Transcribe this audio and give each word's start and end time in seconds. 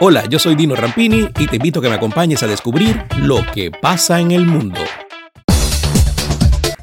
Hola, 0.00 0.24
yo 0.28 0.40
soy 0.40 0.56
Dino 0.56 0.74
Rampini 0.74 1.28
y 1.38 1.46
te 1.46 1.56
invito 1.56 1.78
a 1.78 1.82
que 1.82 1.88
me 1.88 1.94
acompañes 1.94 2.42
a 2.42 2.48
descubrir 2.48 3.00
lo 3.18 3.36
que 3.54 3.70
pasa 3.70 4.18
en 4.18 4.32
el 4.32 4.44
mundo. 4.44 4.80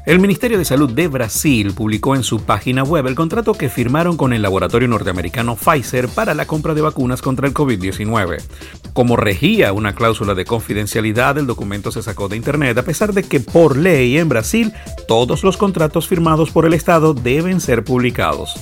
El 0.06 0.18
Ministerio 0.18 0.56
de 0.56 0.64
Salud 0.64 0.90
de 0.90 1.08
Brasil 1.08 1.74
publicó 1.74 2.16
en 2.16 2.22
su 2.22 2.42
página 2.42 2.82
web 2.82 3.06
el 3.06 3.14
contrato 3.14 3.52
que 3.52 3.68
firmaron 3.68 4.16
con 4.16 4.32
el 4.32 4.40
laboratorio 4.40 4.88
norteamericano 4.88 5.56
Pfizer 5.56 6.08
para 6.08 6.32
la 6.32 6.46
compra 6.46 6.72
de 6.72 6.80
vacunas 6.80 7.20
contra 7.20 7.46
el 7.46 7.52
COVID-19. 7.52 8.42
Como 8.94 9.16
regía 9.16 9.74
una 9.74 9.94
cláusula 9.94 10.34
de 10.34 10.46
confidencialidad, 10.46 11.36
el 11.36 11.46
documento 11.46 11.92
se 11.92 12.02
sacó 12.02 12.28
de 12.28 12.36
Internet 12.36 12.78
a 12.78 12.82
pesar 12.82 13.12
de 13.12 13.24
que 13.24 13.40
por 13.40 13.76
ley 13.76 14.16
en 14.16 14.30
Brasil 14.30 14.72
todos 15.06 15.44
los 15.44 15.58
contratos 15.58 16.08
firmados 16.08 16.50
por 16.50 16.64
el 16.64 16.72
Estado 16.72 17.12
deben 17.12 17.60
ser 17.60 17.84
publicados. 17.84 18.54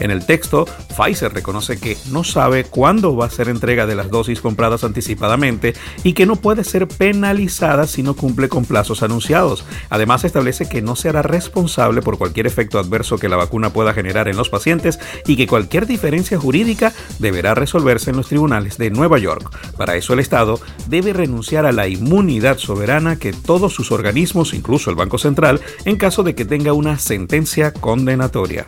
En 0.00 0.10
el 0.10 0.24
texto, 0.24 0.66
Pfizer 0.96 1.32
reconoce 1.32 1.78
que 1.78 1.96
no 2.10 2.24
sabe 2.24 2.64
cuándo 2.64 3.16
va 3.16 3.26
a 3.26 3.30
ser 3.30 3.48
entrega 3.48 3.86
de 3.86 3.96
las 3.96 4.10
dosis 4.10 4.40
compradas 4.40 4.84
anticipadamente 4.84 5.74
y 6.04 6.12
que 6.12 6.26
no 6.26 6.36
puede 6.36 6.64
ser 6.64 6.86
penalizada 6.86 7.86
si 7.86 8.02
no 8.02 8.14
cumple 8.14 8.48
con 8.48 8.64
plazos 8.64 9.02
anunciados. 9.02 9.64
Además, 9.90 10.24
establece 10.24 10.68
que 10.68 10.82
no 10.82 10.96
se 10.96 11.08
hará 11.08 11.22
responsable 11.22 12.02
por 12.02 12.18
cualquier 12.18 12.46
efecto 12.46 12.78
adverso 12.78 13.18
que 13.18 13.28
la 13.28 13.36
vacuna 13.36 13.72
pueda 13.72 13.92
generar 13.92 14.28
en 14.28 14.36
los 14.36 14.48
pacientes 14.48 14.98
y 15.26 15.36
que 15.36 15.46
cualquier 15.46 15.86
diferencia 15.86 16.38
jurídica 16.38 16.92
deberá 17.18 17.54
resolverse 17.54 18.10
en 18.10 18.16
los 18.16 18.28
tribunales 18.28 18.78
de 18.78 18.90
Nueva 18.90 19.18
York. 19.18 19.50
Para 19.76 19.96
eso 19.96 20.12
el 20.12 20.20
Estado 20.20 20.60
debe 20.88 21.12
renunciar 21.12 21.66
a 21.66 21.72
la 21.72 21.88
inmunidad 21.88 22.58
soberana 22.58 23.16
que 23.16 23.32
todos 23.32 23.74
sus 23.74 23.90
organismos, 23.90 24.54
incluso 24.54 24.90
el 24.90 24.96
Banco 24.96 25.18
Central, 25.18 25.60
en 25.84 25.96
caso 25.96 26.22
de 26.22 26.34
que 26.34 26.44
tenga 26.44 26.72
una 26.72 26.98
sentencia 26.98 27.72
condenatoria 27.72 28.64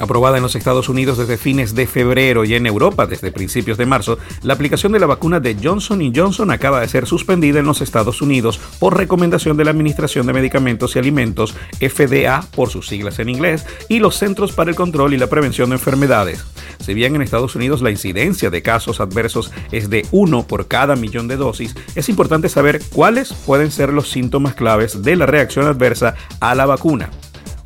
aprobada 0.00 0.38
en 0.38 0.42
los 0.42 0.56
Estados 0.56 0.88
Unidos 0.88 1.18
desde 1.18 1.36
fines 1.36 1.74
de 1.74 1.86
febrero 1.86 2.44
y 2.44 2.54
en 2.54 2.66
Europa 2.66 3.06
desde 3.06 3.30
principios 3.30 3.78
de 3.78 3.86
marzo, 3.86 4.18
la 4.42 4.54
aplicación 4.54 4.92
de 4.92 4.98
la 4.98 5.06
vacuna 5.06 5.38
de 5.38 5.56
Johnson 5.62 6.00
Johnson 6.14 6.50
acaba 6.50 6.80
de 6.80 6.88
ser 6.88 7.06
suspendida 7.06 7.60
en 7.60 7.66
los 7.66 7.80
Estados 7.80 8.22
Unidos 8.22 8.58
por 8.78 8.96
recomendación 8.96 9.56
de 9.56 9.64
la 9.64 9.70
Administración 9.70 10.26
de 10.26 10.32
Medicamentos 10.32 10.96
y 10.96 10.98
Alimentos, 10.98 11.54
FDA 11.80 12.44
por 12.54 12.70
sus 12.70 12.88
siglas 12.88 13.18
en 13.18 13.28
inglés, 13.28 13.66
y 13.88 13.98
los 13.98 14.16
Centros 14.16 14.52
para 14.52 14.70
el 14.70 14.76
Control 14.76 15.14
y 15.14 15.18
la 15.18 15.28
Prevención 15.28 15.70
de 15.70 15.76
Enfermedades. 15.76 16.44
Si 16.80 16.94
bien 16.94 17.14
en 17.14 17.22
Estados 17.22 17.54
Unidos 17.54 17.82
la 17.82 17.90
incidencia 17.90 18.50
de 18.50 18.62
casos 18.62 19.00
adversos 19.00 19.52
es 19.70 19.90
de 19.90 20.06
uno 20.10 20.46
por 20.46 20.66
cada 20.66 20.96
millón 20.96 21.28
de 21.28 21.36
dosis, 21.36 21.74
es 21.94 22.08
importante 22.08 22.48
saber 22.48 22.80
cuáles 22.92 23.32
pueden 23.32 23.70
ser 23.70 23.92
los 23.92 24.08
síntomas 24.08 24.54
claves 24.54 25.02
de 25.02 25.16
la 25.16 25.26
reacción 25.26 25.66
adversa 25.66 26.14
a 26.40 26.54
la 26.54 26.66
vacuna 26.66 27.10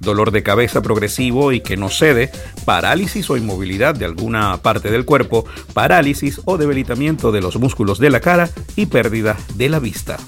dolor 0.01 0.31
de 0.31 0.43
cabeza 0.43 0.83
progresivo 0.83 1.53
y 1.53 1.61
que 1.61 1.77
no 1.77 1.89
cede, 1.89 2.31
parálisis 2.65 3.29
o 3.31 3.37
inmovilidad 3.37 3.95
de 3.95 4.05
alguna 4.05 4.57
parte 4.59 4.91
del 4.91 5.05
cuerpo, 5.05 5.45
parálisis 5.73 6.41
o 6.45 6.59
debilitamiento 6.59 7.33
de 7.33 7.41
los 7.41 7.57
músculos 7.57 7.99
de 7.99 8.11
la 8.11 8.21
cara 8.21 8.51
y 8.77 8.87
pérdida 8.87 9.37
de 9.55 9.69
la 9.69 9.79
vista. 9.79 10.19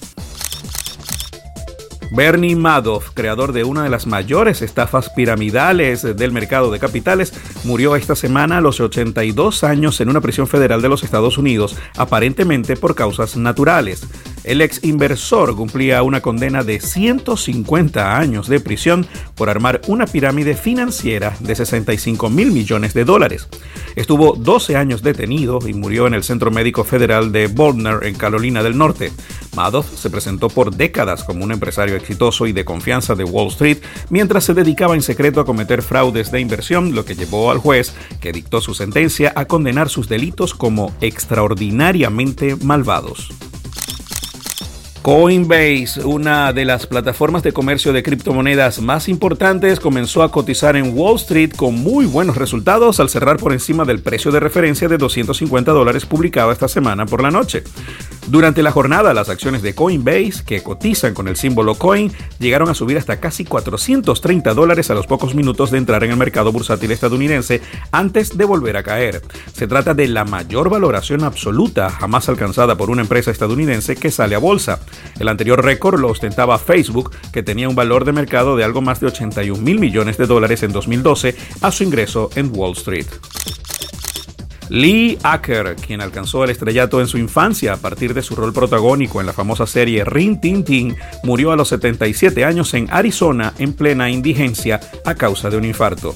Bernie 2.10 2.56
Madoff, 2.56 3.10
creador 3.12 3.52
de 3.52 3.64
una 3.64 3.82
de 3.82 3.90
las 3.90 4.06
mayores 4.06 4.62
estafas 4.62 5.10
piramidales 5.10 6.02
del 6.16 6.32
mercado 6.32 6.70
de 6.70 6.78
capitales, 6.78 7.32
murió 7.64 7.96
esta 7.96 8.14
semana 8.14 8.58
a 8.58 8.60
los 8.60 8.80
82 8.80 9.64
años 9.64 10.00
en 10.00 10.08
una 10.08 10.20
prisión 10.20 10.46
federal 10.46 10.82
de 10.82 10.88
los 10.88 11.02
Estados 11.02 11.36
Unidos, 11.36 11.76
aparentemente 11.96 12.76
por 12.76 12.94
causas 12.94 13.36
naturales. 13.36 14.06
El 14.46 14.60
ex 14.60 14.84
inversor 14.84 15.56
cumplía 15.56 16.04
una 16.04 16.20
condena 16.20 16.62
de 16.62 16.78
150 16.78 18.16
años 18.16 18.46
de 18.46 18.60
prisión 18.60 19.04
por 19.34 19.50
armar 19.50 19.80
una 19.88 20.06
pirámide 20.06 20.54
financiera 20.54 21.36
de 21.40 21.56
65 21.56 22.30
mil 22.30 22.52
millones 22.52 22.94
de 22.94 23.04
dólares. 23.04 23.48
Estuvo 23.96 24.36
12 24.36 24.76
años 24.76 25.02
detenido 25.02 25.58
y 25.66 25.72
murió 25.72 26.06
en 26.06 26.14
el 26.14 26.22
Centro 26.22 26.52
Médico 26.52 26.84
Federal 26.84 27.32
de 27.32 27.48
Boulder, 27.48 28.04
en 28.04 28.14
Carolina 28.14 28.62
del 28.62 28.78
Norte. 28.78 29.10
Madoff 29.56 29.92
se 29.98 30.10
presentó 30.10 30.48
por 30.48 30.76
décadas 30.76 31.24
como 31.24 31.42
un 31.42 31.50
empresario 31.50 31.96
exitoso 31.96 32.46
y 32.46 32.52
de 32.52 32.64
confianza 32.64 33.16
de 33.16 33.24
Wall 33.24 33.48
Street, 33.48 33.78
mientras 34.10 34.44
se 34.44 34.54
dedicaba 34.54 34.94
en 34.94 35.02
secreto 35.02 35.40
a 35.40 35.44
cometer 35.44 35.82
fraudes 35.82 36.30
de 36.30 36.40
inversión, 36.40 36.94
lo 36.94 37.04
que 37.04 37.16
llevó 37.16 37.50
al 37.50 37.58
juez, 37.58 37.94
que 38.20 38.30
dictó 38.30 38.60
su 38.60 38.74
sentencia, 38.74 39.32
a 39.34 39.46
condenar 39.46 39.88
sus 39.88 40.08
delitos 40.08 40.54
como 40.54 40.94
extraordinariamente 41.00 42.54
malvados. 42.54 43.32
Coinbase, 45.06 46.04
una 46.04 46.52
de 46.52 46.64
las 46.64 46.88
plataformas 46.88 47.44
de 47.44 47.52
comercio 47.52 47.92
de 47.92 48.02
criptomonedas 48.02 48.80
más 48.80 49.08
importantes, 49.08 49.78
comenzó 49.78 50.24
a 50.24 50.32
cotizar 50.32 50.74
en 50.74 50.98
Wall 50.98 51.14
Street 51.14 51.52
con 51.54 51.76
muy 51.76 52.06
buenos 52.06 52.36
resultados 52.36 52.98
al 52.98 53.08
cerrar 53.08 53.36
por 53.36 53.52
encima 53.52 53.84
del 53.84 54.02
precio 54.02 54.32
de 54.32 54.40
referencia 54.40 54.88
de 54.88 54.98
250 54.98 55.70
dólares 55.70 56.06
publicado 56.06 56.50
esta 56.50 56.66
semana 56.66 57.06
por 57.06 57.22
la 57.22 57.30
noche. 57.30 57.62
Durante 58.28 58.64
la 58.64 58.72
jornada, 58.72 59.14
las 59.14 59.28
acciones 59.28 59.62
de 59.62 59.76
Coinbase, 59.76 60.44
que 60.44 60.60
cotizan 60.60 61.14
con 61.14 61.28
el 61.28 61.36
símbolo 61.36 61.76
Coin, 61.76 62.12
llegaron 62.40 62.68
a 62.68 62.74
subir 62.74 62.98
hasta 62.98 63.20
casi 63.20 63.44
430 63.44 64.52
dólares 64.52 64.90
a 64.90 64.94
los 64.94 65.06
pocos 65.06 65.36
minutos 65.36 65.70
de 65.70 65.78
entrar 65.78 66.02
en 66.02 66.10
el 66.10 66.16
mercado 66.16 66.50
bursátil 66.50 66.90
estadounidense 66.90 67.62
antes 67.92 68.36
de 68.36 68.44
volver 68.44 68.76
a 68.76 68.82
caer. 68.82 69.22
Se 69.52 69.68
trata 69.68 69.94
de 69.94 70.08
la 70.08 70.24
mayor 70.24 70.70
valoración 70.70 71.22
absoluta 71.22 71.88
jamás 71.88 72.28
alcanzada 72.28 72.76
por 72.76 72.90
una 72.90 73.02
empresa 73.02 73.30
estadounidense 73.30 73.94
que 73.94 74.10
sale 74.10 74.34
a 74.34 74.38
bolsa. 74.38 74.80
El 75.20 75.28
anterior 75.28 75.64
récord 75.64 76.00
lo 76.00 76.08
ostentaba 76.08 76.58
Facebook, 76.58 77.12
que 77.32 77.44
tenía 77.44 77.68
un 77.68 77.76
valor 77.76 78.04
de 78.04 78.12
mercado 78.12 78.56
de 78.56 78.64
algo 78.64 78.82
más 78.82 78.98
de 78.98 79.06
81 79.06 79.62
mil 79.62 79.78
millones 79.78 80.18
de 80.18 80.26
dólares 80.26 80.64
en 80.64 80.72
2012 80.72 81.36
a 81.60 81.70
su 81.70 81.84
ingreso 81.84 82.30
en 82.34 82.50
Wall 82.52 82.72
Street. 82.72 83.06
Lee 84.68 85.18
Acker, 85.22 85.76
quien 85.76 86.00
alcanzó 86.00 86.44
el 86.44 86.50
estrellato 86.50 87.00
en 87.00 87.06
su 87.06 87.18
infancia 87.18 87.72
a 87.72 87.76
partir 87.76 88.14
de 88.14 88.22
su 88.22 88.34
rol 88.34 88.52
protagónico 88.52 89.20
en 89.20 89.26
la 89.26 89.32
famosa 89.32 89.66
serie 89.66 90.04
Rin 90.04 90.40
Tin 90.40 90.64
Tin, 90.64 90.96
murió 91.22 91.52
a 91.52 91.56
los 91.56 91.68
77 91.68 92.44
años 92.44 92.74
en 92.74 92.88
Arizona 92.90 93.54
en 93.58 93.72
plena 93.72 94.10
indigencia 94.10 94.80
a 95.04 95.14
causa 95.14 95.50
de 95.50 95.56
un 95.56 95.64
infarto. 95.64 96.14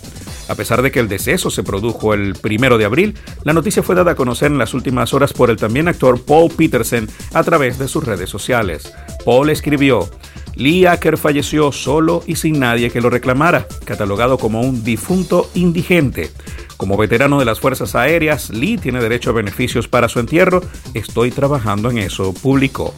A 0.51 0.57
pesar 0.57 0.83
de 0.83 0.91
que 0.91 0.99
el 0.99 1.09
deceso 1.09 1.49
se 1.49 1.63
produjo 1.63 2.13
el 2.13 2.35
primero 2.35 2.77
de 2.77 2.85
abril, 2.85 3.15
la 3.45 3.53
noticia 3.53 3.85
fue 3.85 3.95
dada 3.95 4.11
a 4.11 4.15
conocer 4.17 4.51
en 4.51 4.59
las 4.59 4.75
últimas 4.75 5.15
horas 5.15 5.33
por 5.33 5.49
el 5.49 5.57
también 5.57 5.87
actor 5.87 6.21
Paul 6.21 6.51
Peterson 6.51 7.09
a 7.33 7.45
través 7.45 7.79
de 7.79 7.87
sus 7.87 8.03
redes 8.03 8.31
sociales. 8.31 8.93
Paul 9.25 9.51
escribió, 9.51 10.11
Lee 10.57 10.87
Acker 10.87 11.19
falleció 11.19 11.71
solo 11.71 12.25
y 12.27 12.35
sin 12.35 12.59
nadie 12.59 12.91
que 12.91 13.01
lo 13.01 13.11
reclamara, 13.11 13.69
catalogado 13.85 14.39
como 14.39 14.61
un 14.61 14.83
difunto 14.83 15.49
indigente. 15.55 16.33
Como 16.77 16.97
veterano 16.97 17.39
de 17.39 17.45
las 17.45 17.61
Fuerzas 17.61 17.95
Aéreas, 17.95 18.51
Lee 18.51 18.77
tiene 18.77 19.01
derecho 19.01 19.31
a 19.31 19.35
beneficios 19.35 19.87
para 19.87 20.09
su 20.09 20.19
entierro. 20.19 20.63
Estoy 20.95 21.31
trabajando 21.31 21.91
en 21.93 21.99
eso, 21.99 22.35
publicó. 22.35 22.93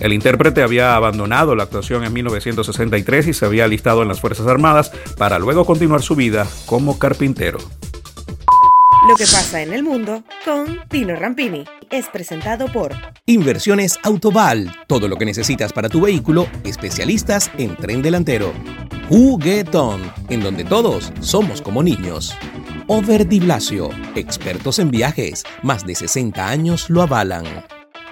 El 0.00 0.12
intérprete 0.12 0.62
había 0.62 0.96
abandonado 0.96 1.54
la 1.54 1.64
actuación 1.64 2.04
en 2.04 2.12
1963 2.12 3.28
y 3.28 3.34
se 3.34 3.44
había 3.44 3.64
alistado 3.64 4.02
en 4.02 4.08
las 4.08 4.20
Fuerzas 4.20 4.46
Armadas 4.46 4.90
para 5.16 5.38
luego 5.38 5.64
continuar 5.64 6.02
su 6.02 6.14
vida 6.16 6.46
como 6.66 6.98
carpintero. 6.98 7.58
Lo 9.06 9.16
que 9.16 9.24
pasa 9.24 9.60
en 9.60 9.74
el 9.74 9.82
mundo 9.82 10.24
con 10.46 10.80
Dino 10.90 11.14
Rampini 11.14 11.64
es 11.90 12.06
presentado 12.06 12.72
por 12.72 12.94
Inversiones 13.26 13.98
Autoval, 14.02 14.74
todo 14.86 15.08
lo 15.08 15.16
que 15.16 15.26
necesitas 15.26 15.74
para 15.74 15.90
tu 15.90 16.00
vehículo, 16.00 16.46
especialistas 16.64 17.50
en 17.58 17.76
tren 17.76 18.00
delantero. 18.00 18.54
Juguetón, 19.10 20.00
en 20.30 20.40
donde 20.40 20.64
todos 20.64 21.12
somos 21.20 21.60
como 21.60 21.82
niños. 21.82 22.34
Over 22.86 23.28
Di 23.28 23.40
Blasio, 23.40 23.90
expertos 24.14 24.78
en 24.78 24.90
viajes, 24.90 25.44
más 25.62 25.86
de 25.86 25.94
60 25.94 26.48
años 26.48 26.88
lo 26.88 27.02
avalan. 27.02 27.44